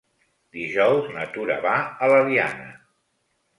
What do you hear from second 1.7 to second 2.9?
a l'Eliana.